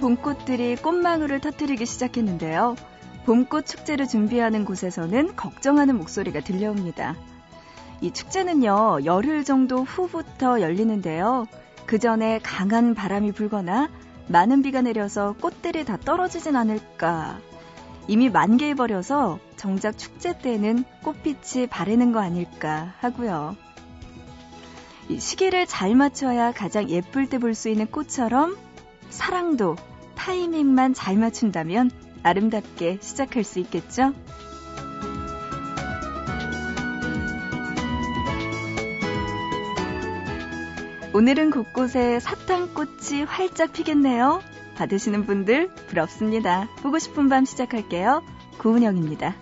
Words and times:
봄꽃들이 0.00 0.76
꽃망울을 0.76 1.40
터뜨리기 1.40 1.84
시작했는데요. 1.86 2.76
봄꽃 3.26 3.66
축제를 3.66 4.08
준비하는 4.08 4.64
곳에서는 4.64 5.36
걱정하는 5.36 5.96
목소리가 5.96 6.40
들려옵니다. 6.40 7.16
이 8.00 8.10
축제는요, 8.10 9.00
열흘 9.04 9.44
정도 9.44 9.84
후부터 9.84 10.62
열리는데요. 10.62 11.46
그 11.84 11.98
전에 11.98 12.38
강한 12.42 12.94
바람이 12.94 13.32
불거나 13.32 13.90
많은 14.28 14.62
비가 14.62 14.80
내려서 14.80 15.34
꽃들이 15.40 15.84
다 15.84 15.98
떨어지진 15.98 16.56
않을까. 16.56 17.38
이미 18.08 18.30
만개해버려서 18.30 19.38
정작 19.56 19.98
축제 19.98 20.36
때는 20.38 20.84
꽃빛이 21.04 21.66
바래는 21.68 22.12
거 22.12 22.20
아닐까 22.20 22.94
하고요. 23.00 23.54
시기를 25.18 25.66
잘 25.66 25.94
맞춰야 25.94 26.52
가장 26.52 26.88
예쁠 26.88 27.28
때 27.28 27.38
볼 27.38 27.54
수 27.54 27.68
있는 27.68 27.86
꽃처럼 27.86 28.56
사랑도 29.10 29.76
타이밍만 30.20 30.92
잘 30.92 31.16
맞춘다면 31.16 31.90
아름답게 32.22 32.98
시작할 33.00 33.42
수 33.42 33.58
있겠죠? 33.60 34.12
오늘은 41.14 41.50
곳곳에 41.50 42.20
사탕꽃이 42.20 43.22
활짝 43.26 43.72
피겠네요. 43.72 44.42
받으시는 44.76 45.24
분들 45.24 45.74
부럽습니다. 45.88 46.68
보고 46.82 46.98
싶은 46.98 47.30
밤 47.30 47.46
시작할게요. 47.46 48.22
구은영입니다. 48.58 49.34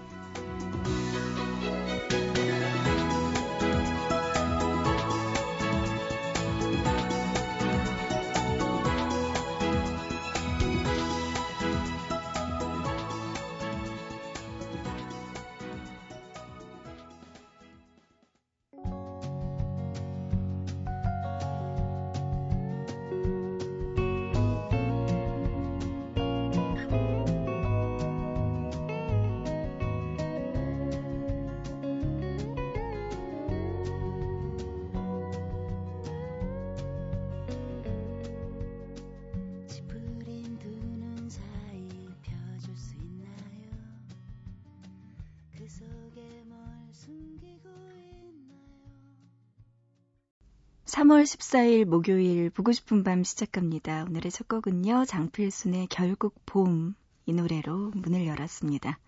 3월 50.88 51.22
14일 51.22 51.84
목요일 51.84 52.50
보고 52.50 52.72
싶은 52.72 53.04
밤 53.04 53.22
시작합니다. 53.22 54.04
오늘의 54.09 54.32
첫 54.32 54.49
곡은요. 54.49 55.04
장필순의 55.04 55.87
결국 55.88 56.34
봄 56.44 56.94
이 57.28 57.34
노래로 57.34 57.93
문을 57.94 58.26
열었습니다. 58.26 58.99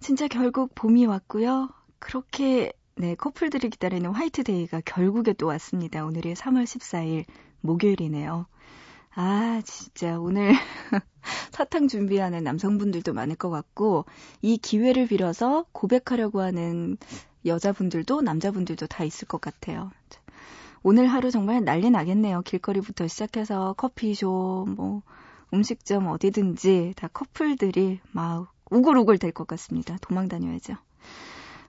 진짜 0.00 0.26
결국 0.26 0.74
봄이 0.74 1.04
왔고요. 1.04 1.68
그렇게 1.98 2.72
네, 2.94 3.14
커플들이 3.14 3.68
기다리는 3.68 4.10
화이트데이가 4.10 4.80
결국에 4.86 5.34
또 5.34 5.46
왔습니다. 5.48 6.06
오늘이 6.06 6.32
3월 6.32 6.64
14일 6.64 7.26
목요일이네요. 7.60 8.46
아, 9.16 9.60
진짜 9.66 10.18
오늘 10.18 10.52
사탕 11.52 11.88
준비하는 11.88 12.42
남성분들도 12.42 13.12
많을 13.12 13.36
것 13.36 13.50
같고 13.50 14.06
이 14.40 14.56
기회를 14.56 15.06
빌어서 15.06 15.66
고백하려고 15.72 16.40
하는 16.40 16.96
여자분들도 17.44 18.22
남자분들도 18.22 18.86
다 18.86 19.04
있을 19.04 19.28
것 19.28 19.42
같아요. 19.42 19.90
오늘 20.88 21.08
하루 21.08 21.32
정말 21.32 21.64
난리 21.64 21.90
나겠네요. 21.90 22.42
길거리부터 22.42 23.08
시작해서 23.08 23.72
커피숍, 23.76 24.66
뭐, 24.68 25.02
음식점 25.52 26.06
어디든지 26.06 26.92
다 26.94 27.08
커플들이 27.08 27.98
막 28.12 28.52
우글우글 28.70 29.18
될 29.18 29.32
것 29.32 29.48
같습니다. 29.48 29.96
도망 30.00 30.28
다녀야죠. 30.28 30.74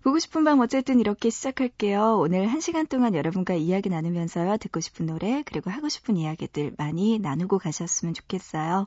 보고 0.04 0.20
싶은 0.20 0.44
밤 0.44 0.60
어쨌든 0.60 1.00
이렇게 1.00 1.32
시작할게요. 1.32 2.20
오늘 2.20 2.46
한 2.46 2.62
시간 2.62 2.86
동안 2.86 3.16
여러분과 3.16 3.56
이야기 3.56 3.90
나누면서요. 3.90 4.58
듣고 4.58 4.82
싶은 4.82 5.08
노래, 5.08 5.42
그리고 5.48 5.72
하고 5.72 5.90
싶은 5.90 6.16
이야기들 6.16 6.76
많이 6.78 7.18
나누고 7.18 7.58
가셨으면 7.58 8.14
좋겠어요. 8.14 8.86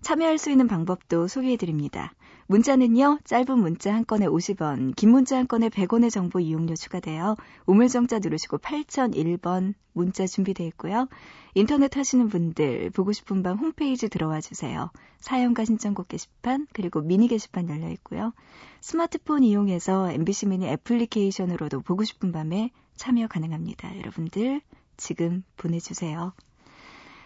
참여할 0.00 0.38
수 0.38 0.50
있는 0.50 0.66
방법도 0.66 1.28
소개해드립니다. 1.28 2.14
문자는요, 2.50 3.18
짧은 3.24 3.58
문자 3.58 3.92
한 3.92 4.06
건에 4.06 4.26
50원, 4.26 4.96
긴 4.96 5.10
문자 5.10 5.36
한 5.36 5.46
건에 5.46 5.68
100원의 5.68 6.10
정보 6.10 6.40
이용료 6.40 6.76
추가되어 6.76 7.36
우물정자 7.66 8.20
누르시고 8.20 8.56
8001번 8.56 9.74
문자 9.92 10.26
준비되어 10.26 10.66
있고요. 10.68 11.08
인터넷 11.54 11.94
하시는 11.94 12.26
분들 12.28 12.88
보고 12.90 13.12
싶은 13.12 13.42
밤 13.42 13.58
홈페이지 13.58 14.08
들어와 14.08 14.40
주세요. 14.40 14.90
사연과 15.20 15.66
신청곡 15.66 16.08
게시판 16.08 16.66
그리고 16.72 17.02
미니 17.02 17.28
게시판 17.28 17.68
열려 17.68 17.90
있고요. 17.90 18.32
스마트폰 18.80 19.44
이용해서 19.44 20.10
MBC 20.12 20.46
미니 20.46 20.68
애플리케이션으로도 20.68 21.82
보고 21.82 22.02
싶은 22.02 22.32
밤에 22.32 22.70
참여 22.96 23.26
가능합니다. 23.26 23.98
여러분들 23.98 24.62
지금 24.96 25.44
보내주세요. 25.58 26.32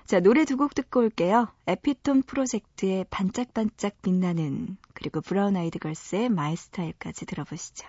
자, 0.06 0.20
노래 0.20 0.44
두 0.44 0.56
곡 0.56 0.74
듣고 0.74 1.00
올게요. 1.00 1.48
에피톤 1.66 2.22
프로젝트의 2.22 3.04
반짝반짝 3.10 4.00
빛나는, 4.02 4.76
그리고 4.94 5.20
Brown 5.20 5.56
Eyed 5.56 5.78
Girls의 5.78 6.28
My 6.28 6.54
Style까지 6.56 7.26
들어보시죠. 7.26 7.86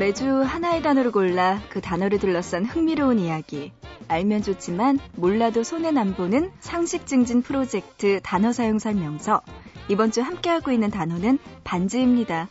매주 0.00 0.40
하나의 0.40 0.80
단어를 0.80 1.12
골라 1.12 1.60
그 1.68 1.82
단어를 1.82 2.18
둘러싼 2.18 2.64
흥미로운 2.64 3.18
이야기. 3.18 3.70
알면 4.08 4.40
좋지만 4.40 4.98
몰라도 5.14 5.62
손에 5.62 5.88
안 5.88 6.14
보는 6.14 6.52
상식 6.58 7.06
증진 7.06 7.42
프로젝트 7.42 8.18
단어 8.22 8.50
사용 8.50 8.78
설명서. 8.78 9.42
이번 9.88 10.10
주 10.10 10.22
함께하고 10.22 10.72
있는 10.72 10.90
단어는 10.90 11.38
반지입니다. 11.64 12.48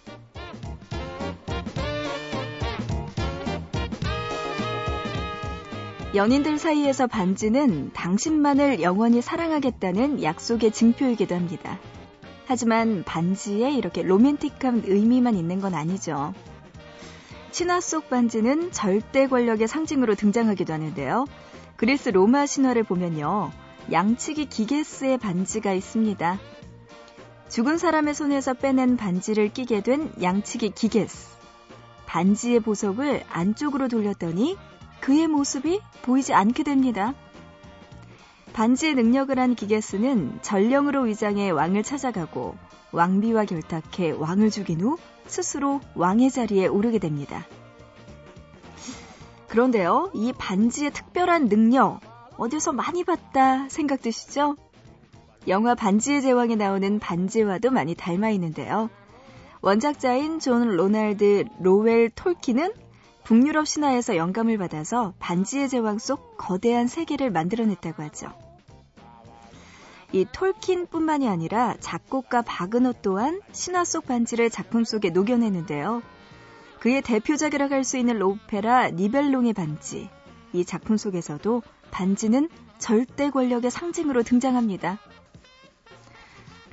연인들 6.14 6.60
사이에서 6.60 7.08
반지는 7.08 7.92
당신만을 7.94 8.84
영원히 8.84 9.24
사랑하겠다는 9.24 10.22
약속의 10.22 10.70
증표이기도 10.72 11.34
합니다. 11.34 11.80
하지만 12.46 13.04
반지에 13.06 13.72
이렇게 13.72 14.04
로맨틱한 14.04 14.84
의미만 14.86 15.36
있는 15.36 15.60
건 15.60 15.74
아니죠. 15.74 16.36
신화 17.52 17.82
속 17.82 18.10
반지는 18.10 18.72
절대 18.72 19.28
권력의 19.28 19.68
상징으로 19.68 20.16
등장하기도 20.16 20.72
하는데요. 20.72 21.26
그리스 21.76 22.10
로마 22.10 22.46
신화를 22.46 22.84
보면요. 22.84 23.52
양치기 23.92 24.46
기게스의 24.46 25.18
반지가 25.18 25.74
있습니다. 25.74 26.40
죽은 27.50 27.78
사람의 27.78 28.14
손에서 28.14 28.54
빼낸 28.54 28.96
반지를 28.98 29.52
끼게 29.52 29.82
된 29.82 30.12
양치기 30.22 30.72
기게스. 30.72 31.38
반지의 32.06 32.60
보석을 32.60 33.24
안쪽으로 33.30 33.88
돌렸더니 33.88 34.56
그의 35.00 35.28
모습이 35.28 35.82
보이지 36.04 36.34
않게 36.34 36.64
됩니다. 36.64 37.14
반지의 38.54 38.96
능력을 38.96 39.38
한 39.38 39.56
기게스는 39.56 40.40
전령으로 40.42 41.04
위장해 41.04 41.50
왕을 41.50 41.84
찾아가고 41.84 42.56
왕비와 42.92 43.46
결탁해 43.46 44.12
왕을 44.12 44.50
죽인 44.50 44.82
후 44.82 44.98
스스로 45.30 45.80
왕의 45.96 46.32
자리에 46.32 46.68
오르게 46.68 47.00
됩니다. 47.00 47.46
그런데요, 49.48 50.12
이 50.14 50.34
반지의 50.34 50.92
특별한 50.92 51.50
능력, 51.50 52.02
어디서 52.38 52.72
많이 52.72 53.04
봤다 53.04 53.68
생각드시죠? 53.70 54.56
영화 55.48 55.74
반지의 55.76 56.22
제왕에 56.22 56.56
나오는 56.56 57.00
반지와도 57.00 57.72
많이 57.72 57.96
닮아 57.96 58.30
있는데요. 58.32 58.90
원작자인 59.62 60.40
존 60.40 60.76
로날드 60.76 61.46
로웰 61.60 62.12
톨킨은 62.16 62.72
북유럽 63.24 63.68
신화에서 63.68 64.16
영감을 64.16 64.58
받아서 64.58 65.14
반지의 65.20 65.70
제왕 65.70 66.00
속 66.00 66.38
거대한 66.38 66.88
세계를 66.88 67.32
만들어냈다고 67.32 68.04
하죠. 68.04 68.34
이 70.12 70.26
톨킨뿐만이 70.32 71.28
아니라 71.28 71.76
작곡가 71.80 72.42
바그너 72.42 72.94
또한 73.02 73.42
신화 73.52 73.84
속 73.86 74.08
반지를 74.08 74.50
작품 74.50 74.84
속에 74.84 75.12
녹여내는데요. 75.12 76.02
그의 76.80 77.02
대표작이라고 77.02 77.74
할 77.74 77.84
수 77.84 77.98
있는 77.98 78.22
오페라 78.22 78.90
니벨롱의 78.90 79.54
반지. 79.54 80.10
이 80.54 80.66
작품 80.66 80.98
속에서도 80.98 81.62
반지는 81.92 82.50
절대 82.80 83.30
권력의 83.30 83.70
상징으로 83.70 84.24
등장합니다. 84.24 84.98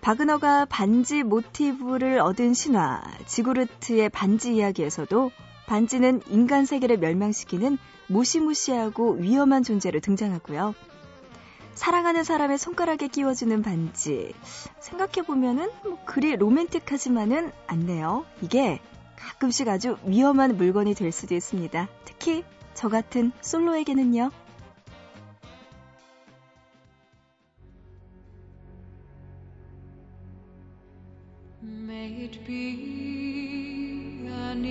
바그너가 0.01 0.67
반지 0.67 1.25
모티브를 1.25 2.21
얻은 2.21 2.55
신화 2.55 3.03
지구르트의 3.27 4.09
반지 4.09 4.55
이야기에서도 4.55 5.33
반지는 5.67 6.23
인간 6.29 6.65
세계를 6.65 6.99
멸망시키는 6.99 7.77
무시무시하고 8.07 9.15
위험한 9.15 9.65
존재로 9.65 9.99
등장하고요. 9.99 10.75
사랑하는 11.77 12.25
사람의 12.25 12.59
손가락에 12.59 13.07
끼워주는 13.07 13.63
반지. 13.63 14.33
생각해보면은 14.81 15.71
뭐 15.85 15.99
그리 16.07 16.35
로맨틱하지만은 16.35 17.53
않네요. 17.67 18.25
이게 18.41 18.81
가끔씩 19.15 19.69
아주 19.69 19.99
위험한 20.05 20.57
물건이 20.57 20.95
될 20.95 21.13
수도 21.13 21.35
있습니다. 21.35 21.89
특히 22.05 22.45
저 22.75 22.89
같은 22.89 23.31
솔로에게는요. 23.43 24.31
May 31.63 32.25
it 32.25 32.45
be 32.45 34.27
an 34.29 34.65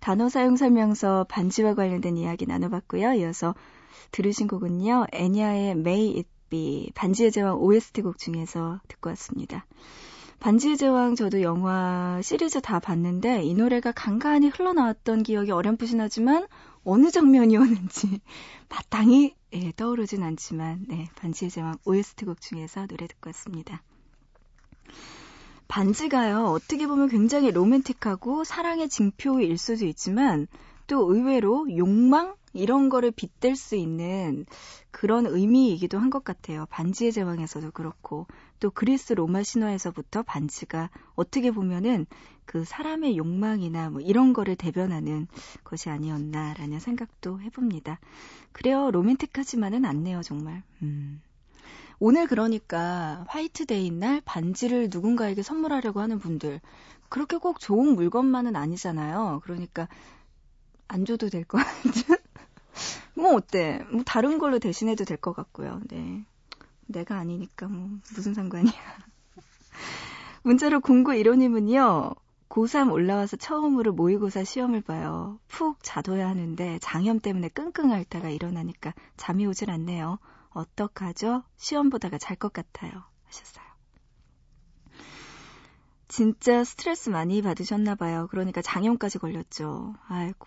단어 0.00 0.28
사용 0.28 0.56
설명서 0.56 1.26
반지와 1.28 1.74
관련된 1.74 2.16
이야기 2.16 2.46
나눠봤고요. 2.46 3.12
이어서 3.14 3.54
들으신 4.10 4.48
곡은요. 4.48 5.06
애니아의 5.12 5.70
May 5.72 6.16
It 6.16 6.28
Be 6.48 6.90
반지의 6.94 7.30
제왕 7.30 7.58
OST 7.58 8.02
곡 8.02 8.18
중에서 8.18 8.80
듣고 8.88 9.10
왔습니다. 9.10 9.66
반지의 10.40 10.78
제왕 10.78 11.16
저도 11.16 11.42
영화 11.42 12.18
시리즈 12.22 12.62
다 12.62 12.80
봤는데 12.80 13.44
이 13.44 13.54
노래가 13.54 13.92
간간히 13.92 14.48
흘러나왔던 14.48 15.22
기억이 15.22 15.50
어렴풋이나지만 15.50 16.46
어느 16.82 17.10
장면이었는지 17.10 18.20
마땅히 18.70 19.36
예, 19.52 19.72
떠오르진 19.76 20.22
않지만 20.22 20.86
네, 20.88 21.08
반지의 21.16 21.50
제왕 21.50 21.76
OST 21.84 22.24
곡 22.24 22.40
중에서 22.40 22.86
노래 22.86 23.06
듣고 23.06 23.28
왔습니다. 23.28 23.82
반지가요, 25.70 26.46
어떻게 26.46 26.86
보면 26.88 27.08
굉장히 27.08 27.52
로맨틱하고 27.52 28.42
사랑의 28.44 28.88
징표일 28.88 29.56
수도 29.56 29.86
있지만 29.86 30.48
또 30.86 31.12
의외로 31.14 31.66
욕망? 31.76 32.34
이런 32.52 32.88
거를 32.88 33.12
빗댈 33.12 33.54
수 33.54 33.76
있는 33.76 34.44
그런 34.90 35.24
의미이기도 35.26 35.98
한 36.00 36.10
것 36.10 36.24
같아요. 36.24 36.66
반지의 36.68 37.12
제왕에서도 37.12 37.70
그렇고 37.70 38.26
또 38.58 38.70
그리스 38.72 39.12
로마 39.12 39.44
신화에서부터 39.44 40.24
반지가 40.24 40.90
어떻게 41.14 41.52
보면은 41.52 42.06
그 42.46 42.64
사람의 42.64 43.16
욕망이나 43.16 43.90
뭐 43.90 44.00
이런 44.00 44.32
거를 44.32 44.56
대변하는 44.56 45.28
것이 45.62 45.90
아니었나라는 45.90 46.80
생각도 46.80 47.40
해봅니다. 47.40 48.00
그래요. 48.50 48.90
로맨틱하지만은 48.90 49.84
않네요, 49.84 50.22
정말. 50.22 50.64
음. 50.82 51.22
오늘 52.00 52.26
그러니까 52.26 53.24
화이트데이 53.28 53.90
날 53.90 54.20
반지를 54.24 54.88
누군가에게 54.90 55.42
선물하려고 55.42 56.00
하는 56.00 56.18
분들 56.18 56.60
그렇게 57.08 57.36
꼭 57.36 57.60
좋은 57.60 57.94
물건만은 57.94 58.56
아니잖아요. 58.56 59.40
그러니까 59.44 59.86
안 60.88 61.04
줘도 61.04 61.28
될 61.28 61.44
것 61.44 61.58
같은. 61.58 62.16
뭐 63.14 63.34
어때? 63.36 63.84
뭐 63.92 64.02
다른 64.04 64.38
걸로 64.38 64.58
대신해도 64.58 65.04
될 65.04 65.18
것 65.18 65.34
같고요. 65.34 65.80
네. 65.90 66.24
내가 66.86 67.16
아니니까 67.18 67.68
뭐 67.68 67.90
무슨 68.14 68.34
상관이야. 68.34 68.72
문자로 70.42 70.80
공구 70.80 71.12
1호님은요. 71.12 72.16
고3 72.48 72.90
올라와서 72.92 73.36
처음으로 73.36 73.92
모의고사 73.92 74.42
시험을 74.44 74.80
봐요. 74.80 75.38
푹 75.48 75.78
자둬야 75.82 76.28
하는데 76.28 76.78
장염 76.80 77.20
때문에 77.20 77.48
끙끙 77.50 77.92
앓다가 77.92 78.30
일어나니까 78.30 78.94
잠이 79.16 79.46
오질 79.46 79.70
않네요. 79.70 80.18
어떡하죠? 80.50 81.42
시험 81.56 81.90
보다가 81.90 82.18
잘 82.18 82.36
것 82.36 82.52
같아요. 82.52 82.90
하셨어요. 83.26 83.64
진짜 86.08 86.64
스트레스 86.64 87.08
많이 87.08 87.40
받으셨나 87.40 87.94
봐요. 87.94 88.26
그러니까 88.30 88.60
장염까지 88.62 89.18
걸렸죠. 89.18 89.94
아이고, 90.08 90.46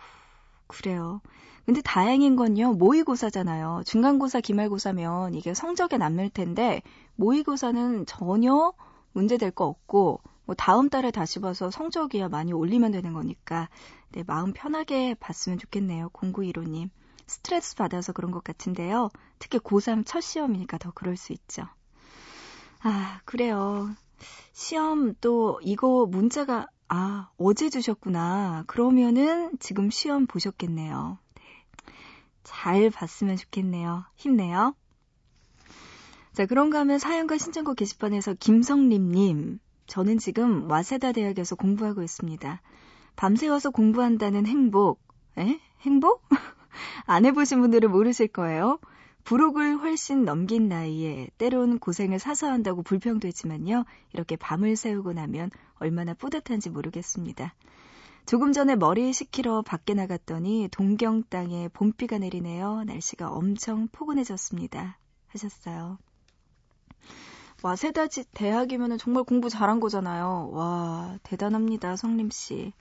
그래요. 0.68 1.22
근데 1.66 1.82
다행인 1.82 2.36
건요, 2.36 2.74
모의고사잖아요. 2.74 3.84
중간고사, 3.86 4.42
기말고사면 4.42 5.34
이게 5.36 5.54
성적에 5.54 5.98
남을 5.98 6.30
텐데, 6.32 6.82
모의고사는 7.16 8.06
전혀 8.06 8.74
문제될 9.14 9.52
거 9.52 9.66
없고, 9.66 10.20
뭐 10.46 10.56
다음 10.56 10.90
달에 10.90 11.12
다시 11.12 11.40
봐서 11.40 11.72
성적이야 11.72 12.28
많이 12.28 12.52
올리면 12.52 12.92
되는 12.92 13.14
거니까, 13.14 13.70
네, 14.12 14.24
마음 14.28 14.52
편하게 14.52 15.14
봤으면 15.14 15.58
좋겠네요. 15.58 16.10
0915님. 16.10 16.90
스트레스 17.28 17.76
받아서 17.76 18.14
그런 18.14 18.32
것 18.32 18.44
같은데요. 18.44 19.10
특히 19.40 19.60
고3 19.60 20.04
첫 20.06 20.22
시험이니까 20.22 20.78
더 20.78 20.92
그럴 20.92 21.18
수 21.18 21.34
있죠. 21.34 21.68
아, 22.82 23.22
그래요. 23.26 23.90
시험 24.52 25.16
또 25.22 25.60
이거 25.64 26.06
문자가 26.06 26.68
아, 26.90 27.30
어제 27.38 27.70
주셨구나. 27.70 28.66
그러면은 28.68 29.58
지금 29.60 29.90
시험 29.90 30.28
보셨겠네요. 30.28 31.18
네. 31.36 31.44
잘 32.44 32.90
봤으면 32.90 33.36
좋겠네요. 33.36 34.06
힘내요. 34.16 34.76
자, 36.34 36.46
그런가 36.46 36.80
하면 36.80 37.00
사연과 37.00 37.38
신청곡 37.38 37.78
게시판에서 37.78 38.34
김성림님, 38.34 39.60
저는 39.88 40.18
지금 40.18 40.70
와세다 40.70 41.12
대학에서 41.12 41.56
공부하고 41.56 42.02
있습니다. 42.02 42.62
밤새워서 43.16 43.70
공부한다는 43.70 44.48
행복, 44.48 45.00
에? 45.38 45.60
행복? 45.82 46.24
안 47.06 47.26
해보신 47.26 47.62
분들은 47.62 47.92
모르실 47.92 48.28
거예요. 48.28 48.80
부록을 49.24 49.78
훨씬 49.78 50.26
넘긴 50.26 50.68
나이에 50.68 51.30
때론 51.38 51.80
고생을 51.80 52.20
사서 52.20 52.52
한다고 52.52 52.82
불평도 52.82 53.28
했지만요. 53.28 53.86
이렇게 54.12 54.36
밤을 54.36 54.76
새우고 54.76 55.14
나면 55.14 55.50
얼마나 55.76 56.14
뿌듯한지 56.14 56.70
모르겠습니다. 56.70 57.54
조금 58.26 58.54
전에 58.54 58.76
머리 58.76 59.12
식히러 59.12 59.62
밖에 59.62 59.94
나갔더니 59.94 60.70
동경 60.72 61.24
땅에 61.30 61.68
봄비가 61.70 62.18
내리네요. 62.18 62.84
날씨가 62.86 63.30
엄청 63.30 63.88
포근해졌습니다. 63.92 64.98
하셨어요. 65.30 65.98
와세다 67.64 68.08
대학이면 68.34 68.98
정말 68.98 69.24
공부 69.24 69.50
잘한 69.50 69.80
거잖아요. 69.80 70.50
와, 70.52 71.18
대단합니다, 71.24 71.96
성림 71.96 72.30
씨. 72.30 72.74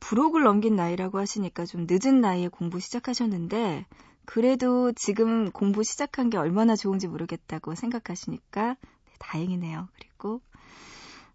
부록을 0.00 0.42
넘긴 0.42 0.76
나이라고 0.76 1.18
하시니까 1.18 1.66
좀 1.66 1.86
늦은 1.88 2.20
나이에 2.20 2.48
공부 2.48 2.80
시작하셨는데, 2.80 3.86
그래도 4.24 4.92
지금 4.92 5.50
공부 5.50 5.82
시작한 5.82 6.30
게 6.30 6.36
얼마나 6.36 6.76
좋은지 6.76 7.08
모르겠다고 7.08 7.74
생각하시니까 7.74 8.74
네, 8.74 9.12
다행이네요. 9.18 9.88
그리고, 9.94 10.42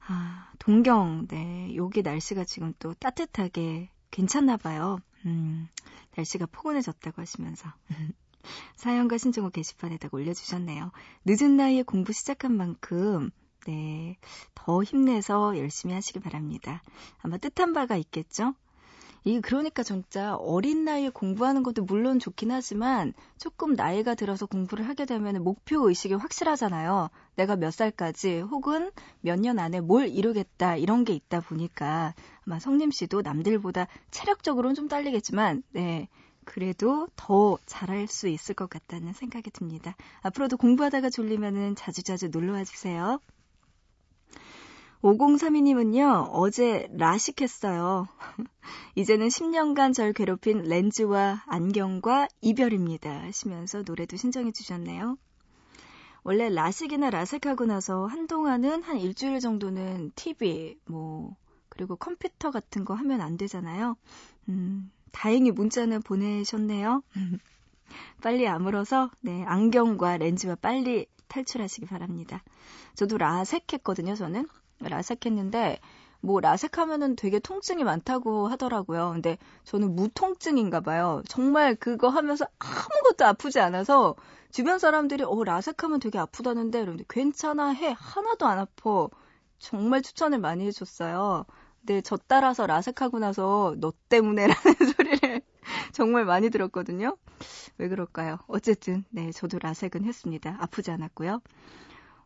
아, 0.08 0.51
동경, 0.60 1.27
네, 1.27 1.75
여기 1.75 2.01
날씨가 2.01 2.43
지금 2.46 2.74
또 2.79 2.93
따뜻하게 2.93 3.89
괜찮나 4.12 4.58
봐요. 4.58 5.00
음, 5.25 5.67
날씨가 6.15 6.46
포근해졌다고 6.48 7.22
하시면서. 7.22 7.67
사연과 8.75 9.17
신청곡 9.17 9.53
게시판에다가 9.53 10.15
올려주셨네요. 10.17 10.91
늦은 11.25 11.58
나이에 11.58 11.84
공부 11.84 12.12
시작한 12.12 12.55
만큼, 12.55 13.32
네, 13.65 14.17
더 14.55 14.84
힘내서 14.84 15.58
열심히 15.58 15.93
하시기 15.93 16.20
바랍니다. 16.20 16.82
아마 17.22 17.38
뜻한 17.38 17.74
바가 17.74 17.96
있겠죠? 17.98 18.53
이 19.25 19.39
그러니까 19.39 19.84
진짜 19.84 20.36
어린 20.36 20.84
나이에 20.84 21.10
공부하는 21.10 21.63
것도 21.63 21.84
물론 21.86 22.20
좋긴 22.20 22.51
하지만 22.51 23.13
조금 23.38 23.74
나이가 23.74 24.15
들어서 24.15 24.46
공부를 24.46 24.88
하게 24.89 25.05
되면 25.05 25.41
목표 25.43 25.88
의식이 25.88 26.13
확실하잖아요. 26.15 27.10
내가 27.36 27.55
몇 27.55 27.72
살까지 27.72 28.41
혹은 28.41 28.91
몇 29.22 29.39
년 29.39 29.60
안에 29.60 29.79
뭘 29.79 30.10
이루겠다 30.10 30.75
이런 30.75 31.05
게 31.05 31.13
있다 31.13 31.39
보니까 31.39 32.13
아마 32.46 32.60
성님 32.60 32.91
씨도 32.91 33.22
남들보다 33.22 33.88
체력적으로는 34.12 34.75
좀 34.75 34.88
딸리겠지만 34.89 35.63
네. 35.72 36.10
그래도 36.46 37.08
더 37.15 37.58
잘할 37.65 38.08
수 38.08 38.27
있을 38.27 38.53
것 38.55 38.70
같다는 38.70 39.13
생각이 39.13 39.50
듭니다. 39.51 39.96
앞으로도 40.24 40.58
공부하다가 40.58 41.10
졸리면은 41.10 41.75
자주자주 41.75 42.27
놀러와 42.27 42.65
주세요. 42.65 43.20
5032님은요, 45.03 46.29
어제 46.31 46.88
라식했어요. 46.93 48.07
이제는 48.95 49.27
10년간 49.27 49.93
절 49.93 50.13
괴롭힌 50.13 50.63
렌즈와 50.63 51.43
안경과 51.45 52.29
이별입니다. 52.39 53.12
하시면서 53.24 53.83
노래도 53.86 54.15
신청해 54.15 54.53
주셨네요. 54.53 55.17
원래 56.24 56.50
라식이나 56.50 57.10
라섹하고 57.10 57.65
나서 57.65 58.05
한동안은 58.05 58.81
한 58.83 58.98
일주일 58.98 59.41
정도는 59.41 60.13
TV, 60.15 60.79
뭐, 60.86 61.36
그리고 61.67 61.98
컴퓨터 61.98 62.50
같은 62.50 62.86
거 62.86 62.93
하면 62.93 63.19
안 63.19 63.36
되잖아요. 63.36 63.98
음, 64.48 64.89
다행히 65.12 65.51
문자는 65.51 66.01
보내셨네요. 66.01 67.03
빨리 68.24 68.48
아물어서, 68.48 69.12
네, 69.19 69.43
안경과 69.43 70.15
렌즈와 70.15 70.55
빨리 70.55 71.07
탈출하시기 71.27 71.88
바랍니다. 71.88 72.41
저도 72.95 73.17
라섹했거든요, 73.17 74.15
저는. 74.15 74.48
라섹했는데 74.90 75.80
뭐 76.22 76.40
라섹하면은 76.40 77.18
되게 77.18 77.40
통증이 77.40 77.84
많다고 77.84 78.48
하더라고요. 78.48 79.12
근데 79.12 79.38
저는 79.66 79.94
무통증인가 79.96 80.80
봐요. 80.80 81.22
정말 81.28 81.75
그거 81.75 82.08
하면서 82.08 82.46
아무것도 82.60 83.25
아프지 83.25 83.60
않아서 83.60 84.16
주변 84.50 84.80
사람들이 84.80 85.24
어 85.25 85.44
라섹하면 85.44 86.00
되게 86.00 86.20
아프다는데 86.20 86.80
그런데 86.82 87.04
괜찮아 87.10 87.70
해 87.72 87.94
하나도 87.98 88.46
안 88.46 88.60
아파. 88.60 89.08
정말 89.60 90.02
추천을 90.02 90.40
많이 90.40 90.66
해줬어요. 90.66 91.46
근데 91.80 92.02
저 92.02 92.18
따라서 92.28 92.68
라섹하고 92.68 93.20
나서 93.20 93.75
너 93.80 93.92
때문에라는 94.10 94.56
소리를 94.96 95.42
정말 95.92 96.24
많이 96.24 96.50
들었거든요. 96.50 97.18
왜 97.78 97.90
그럴까요? 97.90 98.40
어쨌든 98.48 99.04
네 99.10 99.32
저도 99.32 99.60
라섹은 99.60 100.06
했습니다. 100.06 100.58
아프지 100.60 100.92
않았고요. 100.92 101.42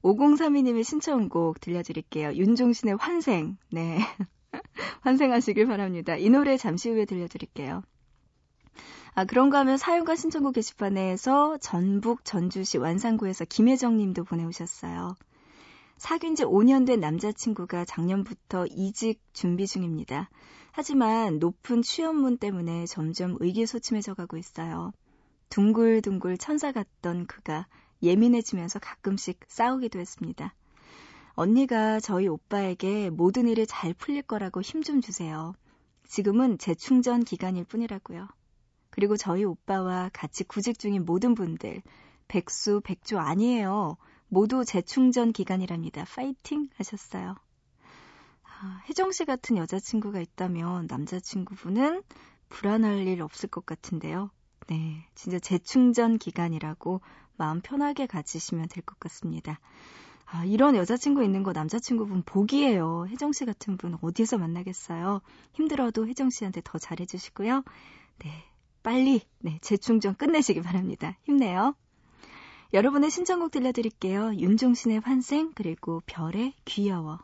5032님의 0.03 0.83
신청곡 0.83 1.59
들려드릴게요. 1.59 2.33
윤종신의 2.33 2.97
환생. 2.97 3.57
네. 3.71 3.99
환생하시길 5.01 5.67
바랍니다. 5.67 6.15
이 6.15 6.29
노래 6.29 6.57
잠시 6.57 6.89
후에 6.89 7.05
들려드릴게요. 7.05 7.83
아, 9.13 9.25
그런가 9.25 9.59
하면 9.59 9.77
사연과 9.77 10.15
신청곡 10.15 10.53
게시판에서 10.53 11.57
전북 11.57 12.23
전주시 12.23 12.77
완산구에서 12.77 13.45
김혜정 13.45 13.97
님도 13.97 14.23
보내오셨어요. 14.25 15.15
사귄 15.97 16.35
지 16.35 16.43
5년 16.43 16.85
된 16.85 16.99
남자친구가 16.99 17.85
작년부터 17.85 18.67
이직 18.67 19.19
준비 19.33 19.65
중입니다. 19.65 20.29
하지만 20.71 21.39
높은 21.39 21.81
취업문 21.81 22.37
때문에 22.37 22.85
점점 22.85 23.35
의기소침해져 23.39 24.13
가고 24.13 24.37
있어요. 24.37 24.91
둥글둥글 25.49 26.37
천사 26.37 26.71
같던 26.71 27.25
그가 27.25 27.65
예민해지면서 28.03 28.79
가끔씩 28.79 29.39
싸우기도 29.47 29.99
했습니다. 29.99 30.53
언니가 31.33 31.99
저희 31.99 32.27
오빠에게 32.27 33.09
모든 33.11 33.47
일이 33.47 33.65
잘 33.67 33.93
풀릴 33.93 34.23
거라고 34.23 34.61
힘 34.61 34.83
좀 34.83 35.01
주세요. 35.01 35.53
지금은 36.07 36.57
재충전 36.57 37.23
기간일 37.23 37.65
뿐이라고요. 37.65 38.27
그리고 38.89 39.17
저희 39.17 39.43
오빠와 39.43 40.09
같이 40.13 40.43
구직 40.43 40.79
중인 40.79 41.05
모든 41.05 41.35
분들, 41.35 41.81
백수, 42.27 42.81
백조 42.83 43.19
아니에요. 43.19 43.97
모두 44.29 44.65
재충전 44.65 45.31
기간이랍니다. 45.31 46.05
파이팅 46.05 46.69
하셨어요. 46.77 47.35
아, 48.43 48.81
혜정 48.89 49.11
씨 49.11 49.25
같은 49.25 49.57
여자친구가 49.57 50.19
있다면 50.19 50.87
남자친구분은 50.89 52.01
불안할 52.49 53.07
일 53.07 53.21
없을 53.21 53.49
것 53.49 53.65
같은데요. 53.65 54.31
네, 54.67 55.05
진짜 55.15 55.39
재충전 55.39 56.17
기간이라고 56.17 57.01
마음 57.37 57.61
편하게 57.61 58.05
가지시면 58.07 58.67
될 58.69 58.83
것 58.83 58.99
같습니다. 58.99 59.59
아, 60.25 60.43
이런 60.43 60.75
여자친구 60.75 61.23
있는 61.23 61.43
거 61.43 61.53
남자친구분 61.53 62.23
복이에요. 62.25 63.07
혜정 63.09 63.31
씨 63.31 63.45
같은 63.45 63.77
분 63.77 63.97
어디에서 64.01 64.37
만나겠어요? 64.37 65.21
힘들어도 65.53 66.07
혜정 66.07 66.29
씨한테 66.29 66.61
더 66.63 66.77
잘해주시고요. 66.77 67.63
네, 68.19 68.43
빨리 68.83 69.21
네 69.39 69.57
재충전 69.61 70.15
끝내시기 70.15 70.61
바랍니다. 70.61 71.15
힘내요. 71.23 71.75
여러분의 72.73 73.09
신청곡 73.09 73.51
들려드릴게요. 73.51 74.33
윤종신의 74.35 74.99
환생 74.99 75.53
그리고 75.55 76.01
별의 76.05 76.53
귀여워. 76.65 77.19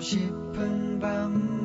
싶은 0.00 0.98
밤. 0.98 1.00
밤, 1.00 1.59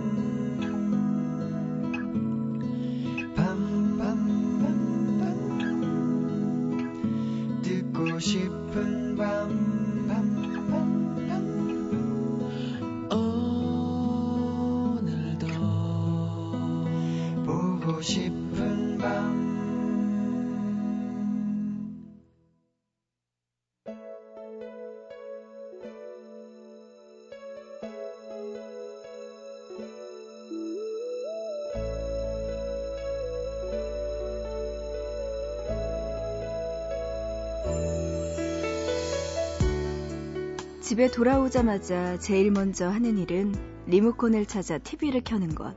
집에 40.95 41.11
돌아오자마자 41.11 42.17
제일 42.19 42.51
먼저 42.51 42.87
하는 42.87 43.17
일은 43.17 43.53
리모컨을 43.85 44.45
찾아 44.45 44.77
TV를 44.77 45.25
켜는 45.25 45.53
것. 45.53 45.75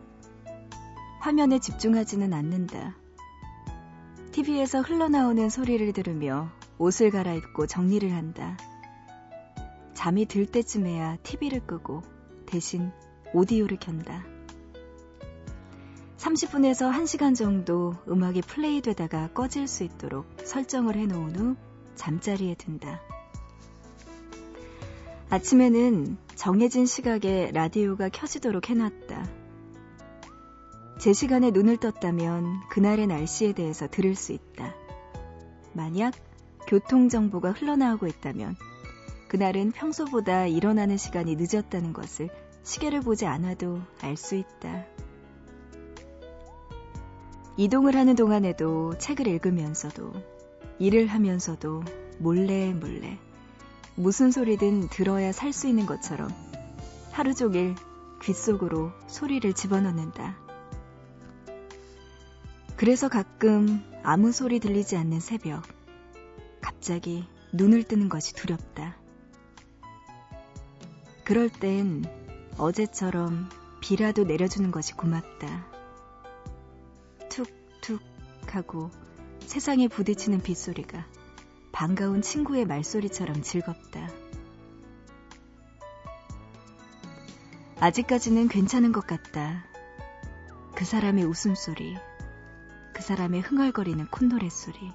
화면에 1.19 1.59
집중하지는 1.59 2.33
않는다. 2.33 2.95
TV에서 4.31 4.81
흘러나오는 4.81 5.51
소리를 5.51 5.93
들으며 5.93 6.53
옷을 6.79 7.11
갈아입고 7.11 7.67
정리를 7.67 8.15
한다. 8.15 8.57
잠이 9.93 10.27
들 10.27 10.47
때쯤에야 10.47 11.17
TV를 11.25 11.67
끄고 11.67 12.03
대신 12.47 12.93
오디오를 13.35 13.77
켠다. 13.81 14.25
30분에서 16.19 16.93
1시간 16.93 17.35
정도 17.35 17.97
음악이 18.09 18.43
플레이되다가 18.43 19.33
꺼질 19.33 19.67
수 19.67 19.83
있도록 19.83 20.27
설정을 20.45 20.95
해놓은 20.95 21.35
후 21.35 21.57
잠자리에 21.97 22.55
든다. 22.55 23.18
아침에는 25.31 26.17
정해진 26.37 26.87
시각에 26.87 27.51
라디오가 27.53 28.09
켜지도록 28.09 28.71
해놨다. 28.71 29.29
제 30.99 31.13
시간에 31.13 31.51
눈을 31.51 31.77
떴다면 31.77 32.61
그날의 32.71 33.07
날씨에 33.07 33.53
대해서 33.53 33.87
들을 33.87 34.15
수 34.15 34.33
있다. 34.33 34.75
만약 35.75 36.15
교통정보가 36.67 37.53
흘러나오고 37.53 38.07
있다면 38.07 38.57
그날은 39.29 39.73
평소보다 39.73 40.47
일어나는 40.47 40.97
시간이 40.97 41.37
늦었다는 41.37 41.93
것을 41.93 42.31
시계를 42.63 43.03
보지 43.03 43.27
않아도 43.27 43.83
알 44.01 44.17
수 44.17 44.35
있다. 44.35 44.87
이동을 47.59 47.97
하는 47.97 48.17
동안에도 48.17 48.97
책을 48.97 49.27
읽으면서도 49.27 50.13
일을 50.79 51.07
하면서도 51.09 51.83
몰래 52.19 52.73
몰래 52.73 53.19
무슨 53.99 54.31
소리든 54.31 54.91
들어야 54.91 55.33
살 55.33 55.53
수 55.53 55.67
있는 55.67 55.85
것처럼 55.85 56.31
하루 57.11 57.35
종일 57.35 57.75
귓속으로 58.23 58.93
소리를 59.09 59.53
집어넣는다. 59.53 60.39
그래서 62.77 63.09
가끔 63.09 63.83
아무 64.05 64.31
소리 64.31 64.61
들리지 64.61 64.97
않는 64.97 65.19
새벽, 65.19 65.65
갑자기 66.61 67.27
눈을 67.53 67.83
뜨는 67.83 68.09
것이 68.09 68.35
두렵다. 68.35 68.97
그럴 71.25 71.51
땐 71.51 72.05
어제처럼 72.57 73.49
비라도 73.81 74.23
내려주는 74.23 74.71
것이 74.71 74.93
고맙다. 74.93 75.67
툭툭 77.29 78.01
하고 78.47 78.93
세상에 79.41 79.89
부딪히는 79.89 80.41
빗소리가 80.41 81.18
반가운 81.79 82.23
친구의 82.23 82.65
말소리처럼 82.65 83.41
즐겁다. 83.41 84.11
아직까지는 87.79 88.49
괜찮은 88.49 88.91
것 88.91 89.07
같다. 89.07 89.65
그 90.75 90.85
사람의 90.85 91.23
웃음소리, 91.23 91.97
그 92.93 93.01
사람의 93.01 93.43
흥얼거리는 93.43 94.09
콧노래 94.11 94.49
소리, 94.51 94.93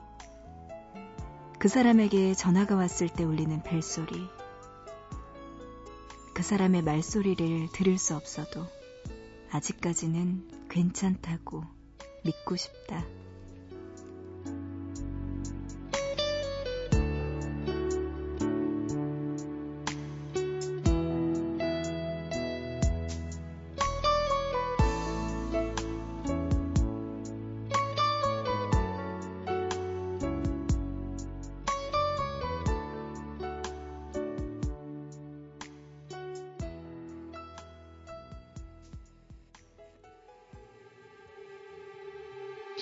그 1.58 1.70
사람에게 1.70 2.34
전화가 2.34 2.76
왔을 2.76 3.08
때 3.08 3.24
울리는 3.24 3.64
벨소리, 3.64 4.28
그 6.34 6.44
사람의 6.44 6.82
말소리를 6.82 7.70
들을 7.72 7.98
수 7.98 8.14
없어도 8.14 8.68
아직까지는 9.52 10.68
괜찮다고 10.68 11.64
믿고 12.26 12.58
싶다. 12.58 13.06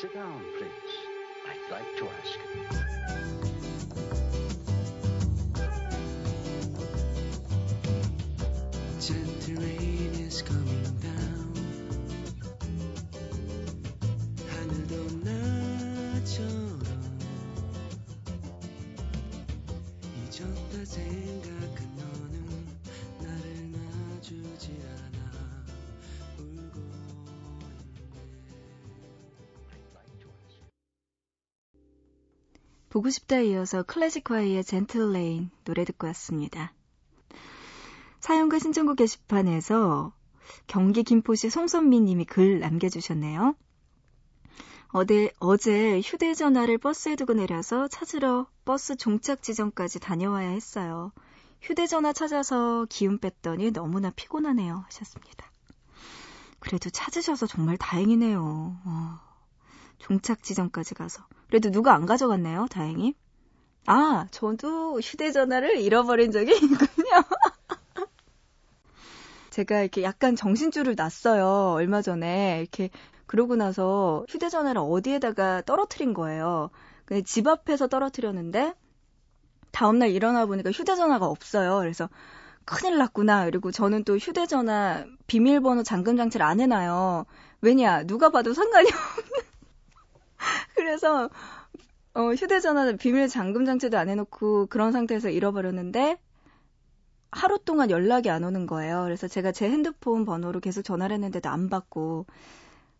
Sit 0.00 0.14
down, 0.14 0.42
please. 0.58 0.70
I'd 1.48 1.70
like 1.70 1.96
to 1.98 2.08
ask. 2.08 2.38
Gentle 9.00 9.62
rain 9.62 10.12
is 10.26 10.42
coming 10.42 10.98
down. 11.00 11.54
하늘도 14.50 14.94
나처럼 15.24 16.82
잊었다 20.26 20.84
생각 20.84 21.59
보고 32.91 33.09
싶다 33.09 33.39
이어서 33.39 33.83
클래지콰이의 33.83 34.65
Gentle 34.65 35.13
Rain 35.13 35.49
노래 35.63 35.85
듣고 35.85 36.07
왔습니다. 36.07 36.73
사연과 38.19 38.59
신청곡 38.59 38.97
게시판에서 38.97 40.11
경기 40.67 41.03
김포시 41.03 41.49
송선미 41.49 42.01
님이 42.01 42.25
글 42.25 42.59
남겨주셨네요. 42.59 43.55
어제, 44.89 45.31
어제 45.39 46.01
휴대전화를 46.01 46.77
버스에 46.79 47.15
두고 47.15 47.31
내려서 47.33 47.87
찾으러 47.87 48.47
버스 48.65 48.97
종착 48.97 49.41
지점까지 49.41 50.01
다녀와야 50.01 50.49
했어요. 50.49 51.13
휴대전화 51.61 52.11
찾아서 52.11 52.85
기운 52.89 53.19
뺐더니 53.19 53.71
너무나 53.71 54.09
피곤하네요. 54.09 54.83
하셨습니다. 54.87 55.49
그래도 56.59 56.89
찾으셔서 56.89 57.47
정말 57.47 57.77
다행이네요. 57.77 58.41
어, 58.83 59.19
종착 60.01 60.43
지점까지 60.43 60.95
가서. 60.95 61.23
그래도 61.47 61.69
누가 61.69 61.93
안 61.93 62.05
가져갔네요, 62.05 62.67
다행히. 62.69 63.13
아, 63.85 64.27
저도 64.31 64.99
휴대전화를 64.99 65.77
잃어버린 65.79 66.31
적이 66.31 66.55
있군요. 66.55 66.77
제가 69.51 69.81
이렇게 69.81 70.03
약간 70.03 70.35
정신줄을 70.35 70.95
놨어요, 70.95 71.73
얼마 71.75 72.01
전에. 72.01 72.59
이렇게, 72.61 72.89
그러고 73.27 73.55
나서 73.55 74.25
휴대전화를 74.29 74.81
어디에다가 74.83 75.61
떨어뜨린 75.63 76.13
거예요. 76.13 76.69
집 77.25 77.47
앞에서 77.47 77.87
떨어뜨렸는데, 77.87 78.73
다음날 79.71 80.09
일어나 80.09 80.45
보니까 80.45 80.71
휴대전화가 80.71 81.25
없어요. 81.25 81.79
그래서, 81.79 82.09
큰일 82.65 82.97
났구나. 82.97 83.45
그리고 83.45 83.71
저는 83.71 84.03
또 84.03 84.17
휴대전화 84.17 85.05
비밀번호 85.27 85.83
잠금 85.83 86.15
장치를 86.17 86.45
안 86.45 86.59
해놔요. 86.59 87.25
왜냐, 87.61 88.03
누가 88.03 88.29
봐도 88.29 88.53
상관이 88.53 88.87
없는. 88.87 89.50
그래서 90.75 91.29
어, 92.13 92.33
휴대전화 92.33 92.93
비밀 92.93 93.27
잠금 93.27 93.65
장치도 93.65 93.97
안 93.97 94.09
해놓고 94.09 94.67
그런 94.67 94.91
상태에서 94.91 95.29
잃어버렸는데 95.29 96.17
하루 97.31 97.57
동안 97.59 97.89
연락이 97.89 98.29
안 98.29 98.43
오는 98.43 98.67
거예요. 98.67 99.03
그래서 99.03 99.27
제가 99.27 99.53
제 99.53 99.69
핸드폰 99.69 100.25
번호로 100.25 100.59
계속 100.59 100.81
전화를 100.81 101.13
했는데도 101.13 101.49
안 101.49 101.69
받고 101.69 102.25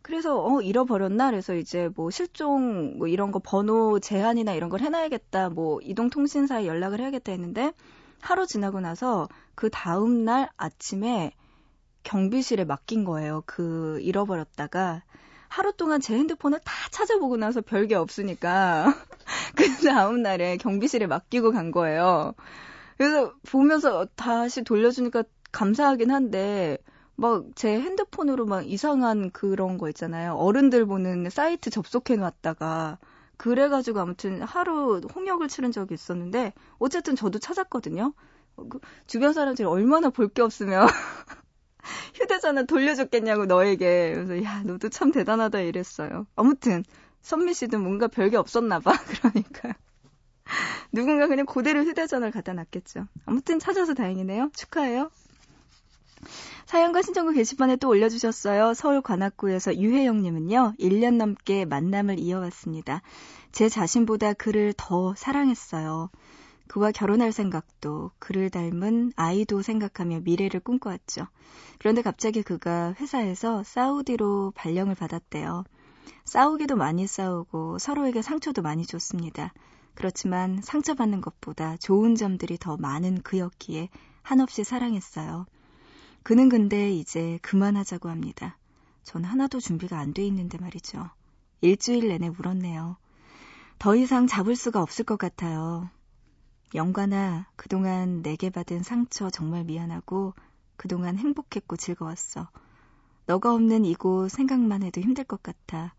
그래서 0.02 0.44
어 0.44 0.62
잃어버렸나 0.62 1.30
그래서 1.30 1.54
이제 1.54 1.90
뭐 1.96 2.10
실종 2.10 2.98
뭐 2.98 3.08
이런 3.08 3.32
거 3.32 3.40
번호 3.40 4.00
제한이나 4.00 4.54
이런 4.54 4.70
걸 4.70 4.80
해놔야겠다 4.80 5.50
뭐 5.50 5.80
이동통신사에 5.82 6.66
연락을 6.66 7.02
해야겠다 7.02 7.32
했는데 7.34 7.74
하루 8.22 8.48
지나고 8.48 8.80
나서 8.80 9.28
그 9.56 9.70
다음 9.70 10.24
날 10.24 10.50
아침에 10.58 11.34
경비실에 12.04 12.64
맡긴 12.64 13.04
거예요. 13.04 13.44
그 13.46 14.00
잃어버렸다가 14.02 15.04
하루 15.52 15.74
동안 15.74 16.00
제 16.02 16.16
핸드폰을 16.18 16.60
다 16.64 16.74
찾아보고 16.92 17.38
나서 17.38 17.62
별게 17.62 17.96
없으니까 17.96 18.94
그 19.56 19.86
다음 19.86 20.22
날에 20.22 20.58
경비실에 20.58 21.08
맡기고 21.08 21.52
간 21.52 21.72
거예요. 21.72 22.34
그래서 22.98 23.34
보면서 23.50 24.08
다시 24.16 24.64
돌려주니까 24.64 25.24
감사하긴 25.52 26.12
한데 26.12 26.78
막 27.16 27.44
제 27.56 27.80
핸드폰으로 27.80 28.46
막 28.46 28.68
이상한 28.68 29.32
그런 29.32 29.78
거 29.78 29.90
있잖아요. 29.90 30.34
어른들 30.36 30.86
보는 30.86 31.30
사이트 31.30 31.70
접속해 31.70 32.16
놨다가 32.16 32.98
그래가지고 33.38 34.00
아무튼 34.00 34.42
하루 34.44 35.02
홍역을 35.16 35.48
치른 35.48 35.72
적이 35.72 35.96
있었는데 35.96 36.54
어쨌든 36.80 37.16
저도 37.16 37.40
찾았거든요. 37.40 38.14
그 38.70 38.80
주변 39.08 39.34
사람들이 39.34 39.68
얼마나 39.68 40.10
볼 40.10 40.30
게 40.30 40.42
없으면 40.42 40.88
휴대전화 42.16 42.64
돌려줬겠냐고 42.64 43.46
너에게. 43.46 44.14
그래서 44.14 44.44
야 44.44 44.62
너도 44.64 44.90
참 44.90 45.12
대단하다 45.12 45.62
이랬어요. 45.62 46.26
아무튼 46.36 46.84
선미 47.22 47.54
씨도 47.54 47.80
뭔가 47.80 48.08
별게 48.08 48.38
없었나 48.38 48.80
봐. 48.80 48.94
그러니까 49.22 49.74
누군가 50.92 51.28
그냥 51.28 51.46
그대로 51.46 51.84
휴대전화를 51.84 52.32
갖다 52.32 52.54
놨겠죠. 52.54 53.08
아무튼 53.26 53.60
찾아서 53.60 53.94
다행이네요. 53.94 54.52
축하해요. 54.56 55.10
사연과 56.66 57.02
신청곡 57.02 57.36
게시판에 57.36 57.78
또 57.78 57.90
올려주셨어요. 57.90 58.74
서울 58.74 59.02
관악구에서 59.02 59.76
유혜영님은요, 59.76 60.76
1년 60.80 61.16
넘게 61.18 61.66
만남을 61.66 62.20
이어왔습니다. 62.20 63.02
제 63.52 63.68
자신보다 63.68 64.34
그를 64.34 64.74
더 64.78 65.14
사랑했어요. 65.16 66.10
그와 66.72 66.94
결혼할 66.94 67.34
생각도, 67.34 68.12
그를 68.18 68.50
닮은 68.50 69.12
아이도 69.18 69.62
생각하며 69.62 70.22
미래를 70.22 70.62
꿈꿔왔죠. 70.62 71.28
그런데 71.80 72.02
갑자기 72.02 72.44
그가 72.44 72.96
회사에서 72.98 73.62
사우디로 73.64 74.54
발령을 74.56 74.96
받았대요. 74.96 75.66
싸우기도 76.24 76.78
많이 76.78 77.08
싸우고 77.08 77.78
서로에게 77.78 78.22
상처도 78.22 78.62
많이 78.62 78.86
줬습니다. 78.86 79.52
그렇지만 79.96 80.62
상처받는 80.62 81.20
것보다 81.20 81.76
좋은 81.76 82.16
점들이 82.16 82.58
더 82.58 82.78
많은 82.78 83.22
그였기에 83.22 83.90
한없이 84.22 84.64
사랑했어요. 84.64 85.48
그는 86.24 86.48
근데 86.48 86.90
이제 86.90 87.38
그만하자고 87.42 88.08
합니다. 88.08 88.58
전 89.04 89.26
하나도 89.26 89.60
준비가 89.60 90.00
안 90.00 90.14
돼 90.14 90.26
있는데 90.28 90.58
말이죠. 90.58 91.10
일주일 91.60 92.08
내내 92.08 92.30
울었네요. 92.30 92.96
더 93.78 93.94
이상 93.98 94.26
잡을 94.26 94.56
수가 94.56 94.82
없을 94.82 95.04
것 95.04 95.18
같아요. 95.18 95.90
영관아, 96.74 97.48
그동안 97.56 98.22
내게 98.22 98.50
받은 98.50 98.84
상처 98.84 99.30
정말 99.30 99.64
미안하고 99.64 100.34
그동안 100.78 101.18
행복했고 101.18 101.76
즐거웠어. 101.78 102.50
너가 103.28 103.54
없는 103.54 103.86
이곳 103.86 104.30
생각만 104.30 104.84
해도 104.84 105.02
힘들 105.02 105.24
것 105.24 105.44
같아. 105.44 105.94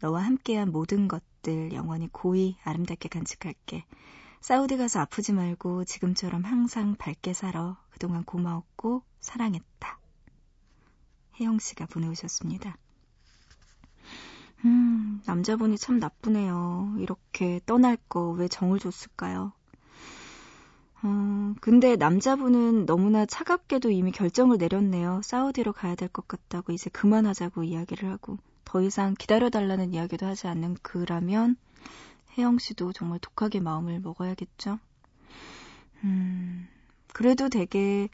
너와 0.00 0.22
함께한 0.24 0.70
모든 0.70 1.08
것들 1.08 1.72
영원히 1.72 2.08
고이 2.12 2.56
아름답게 2.64 3.08
간직할게. 3.08 3.84
사우디 4.40 4.76
가서 4.76 5.00
아프지 5.00 5.32
말고 5.32 5.84
지금처럼 5.84 6.44
항상 6.44 6.94
밝게 6.96 7.32
살아. 7.32 7.82
그동안 7.90 8.24
고마웠고 8.24 9.02
사랑했다. 9.20 9.98
혜영 11.40 11.58
씨가 11.58 11.86
보내오셨습니다. 11.86 12.76
음, 14.64 15.20
남자분이 15.26 15.78
참 15.78 15.98
나쁘네요. 15.98 16.94
이렇게 16.98 17.60
떠날 17.66 17.96
거 18.08 18.32
왜 18.32 18.48
정을 18.48 18.78
줬을까요? 18.78 19.52
어, 21.02 21.54
근데 21.60 21.96
남자분은 21.96 22.86
너무나 22.86 23.24
차갑게도 23.24 23.90
이미 23.90 24.10
결정을 24.12 24.58
내렸네요. 24.58 25.20
사우디로 25.22 25.72
가야 25.72 25.94
될 25.94 26.08
것 26.08 26.26
같다고 26.26 26.72
이제 26.72 26.90
그만하자고 26.90 27.62
이야기를 27.64 28.08
하고 28.10 28.38
더 28.64 28.82
이상 28.82 29.14
기다려달라는 29.18 29.94
이야기도 29.94 30.26
하지 30.26 30.48
않는 30.48 30.76
그라면 30.82 31.56
혜영 32.36 32.58
씨도 32.58 32.92
정말 32.92 33.18
독하게 33.20 33.60
마음을 33.60 34.00
먹어야겠죠? 34.00 34.78
음, 36.04 36.68
그래도 37.12 37.48
되게 37.48 38.08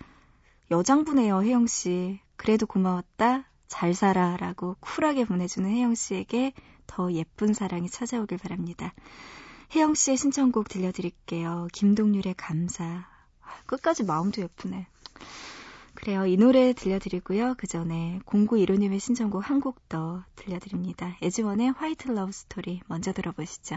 여장부네요, 0.71 1.43
혜영 1.43 1.67
씨. 1.67 2.21
그래도 2.37 2.67
고마웠다. 2.67 3.45
잘 3.69 3.95
살아. 3.95 4.37
라고 4.37 4.77
쿨하게 4.81 5.25
보내주는 5.25 5.69
혜영 5.69 5.95
씨에게 5.95 6.53
더 6.87 7.13
예쁜 7.13 7.53
사랑이 7.55 7.89
찾아오길 7.89 8.39
바랍니다. 8.39 8.93
혜영 9.73 9.95
씨의 9.95 10.17
신청곡 10.17 10.69
들려드릴게요. 10.69 11.69
김동률의 11.73 12.35
감사. 12.35 13.07
끝까지 13.67 14.05
마음도 14.05 14.43
예쁘네. 14.43 14.87
그래요. 15.95 16.27
이 16.27 16.37
노래 16.37 16.73
들려드리고요. 16.73 17.55
그 17.57 17.67
전에 17.67 18.21
0915님의 18.27 19.01
신청곡 19.01 19.49
한 19.49 19.61
곡 19.61 19.89
더 19.89 20.25
들려드립니다. 20.37 21.17
애즈원의 21.23 21.73
White 21.73 22.09
Love 22.09 22.33
Story 22.33 22.81
먼저 22.87 23.13
들어보시죠. 23.13 23.77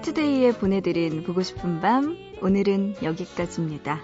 화이트데이에 0.00 0.52
보내드린 0.52 1.22
보고 1.24 1.42
싶은 1.42 1.80
밤 1.80 2.16
오늘은 2.42 2.96
여기까지입니다. 3.02 4.00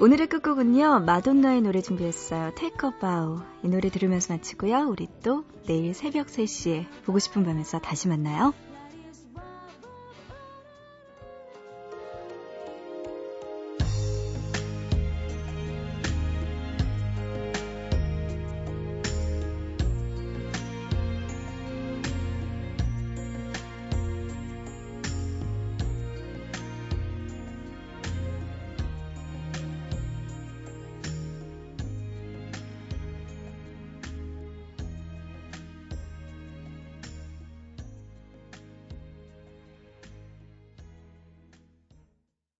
오늘의 0.00 0.28
끝곡은요 0.28 1.00
마돈나의 1.00 1.62
노래 1.62 1.82
준비했어요. 1.82 2.52
Take 2.54 2.88
a 2.88 2.98
Bow 2.98 3.40
이 3.62 3.68
노래 3.68 3.90
들으면서 3.90 4.34
마치고요. 4.34 4.88
우리 4.88 5.08
또 5.22 5.44
내일 5.66 5.94
새벽 5.94 6.28
3시에 6.28 6.86
보고 7.04 7.18
싶은 7.18 7.44
밤에서 7.44 7.78
다시 7.78 8.08
만나요. 8.08 8.54